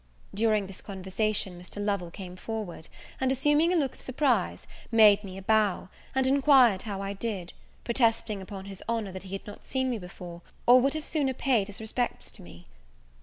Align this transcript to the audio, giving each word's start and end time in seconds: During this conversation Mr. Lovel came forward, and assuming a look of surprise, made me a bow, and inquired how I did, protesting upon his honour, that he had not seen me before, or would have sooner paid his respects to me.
During 0.33 0.65
this 0.65 0.81
conversation 0.81 1.61
Mr. 1.61 1.79
Lovel 1.79 2.09
came 2.09 2.35
forward, 2.35 2.87
and 3.19 3.31
assuming 3.31 3.71
a 3.71 3.75
look 3.75 3.93
of 3.93 4.01
surprise, 4.01 4.65
made 4.91 5.23
me 5.23 5.37
a 5.37 5.43
bow, 5.43 5.89
and 6.15 6.25
inquired 6.25 6.81
how 6.81 7.03
I 7.03 7.13
did, 7.13 7.53
protesting 7.83 8.41
upon 8.41 8.65
his 8.65 8.81
honour, 8.89 9.11
that 9.11 9.21
he 9.21 9.33
had 9.33 9.45
not 9.45 9.67
seen 9.67 9.91
me 9.91 9.99
before, 9.99 10.41
or 10.65 10.81
would 10.81 10.95
have 10.95 11.05
sooner 11.05 11.35
paid 11.35 11.67
his 11.67 11.79
respects 11.79 12.31
to 12.31 12.41
me. 12.41 12.65